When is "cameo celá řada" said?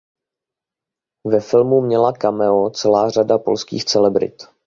2.11-3.37